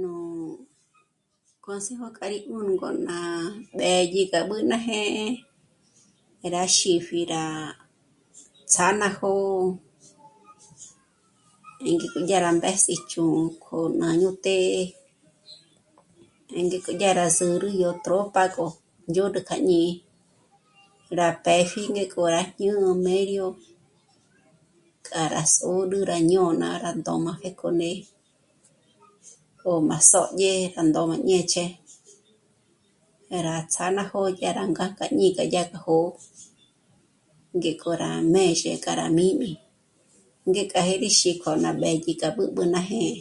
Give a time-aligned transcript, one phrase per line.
[0.00, 0.16] Nú
[1.66, 3.16] consejo k'a rí 'ùnü ngó ná
[3.76, 5.26] b'ědyi k'a b'ü ná jë́'ë,
[6.54, 7.44] rá xípji rá...
[8.72, 9.60] ts'â'a ná jó'o
[11.94, 14.84] ngík'o dyà rá mbés'i ch'ū́'ū k'o má yó të́'ë.
[16.66, 18.66] Ngék'o yá rá zǚrü yó tróp'ago
[19.08, 19.92] ndzhôd'ü kja jñí'i,
[21.18, 23.46] rá pë́pji ngé k'o rá jñù'u mério
[25.06, 28.00] k'a rá zǚrü rá jñôna rá ndómajé k'o né'e,
[29.56, 31.64] ngó má sódye k'a ndó má nêch'e,
[33.46, 36.10] rá ts'â'a ná jó'o dyá rá ngájk'a jñíñi dyákja jó'o
[37.56, 39.50] ngék'o rá má méxe k'a rá jmī́mi,
[40.48, 43.16] ngék'a ngé rí xípje k'o ná b'ědyi k'a b'ǚb'ü ná jë́'ë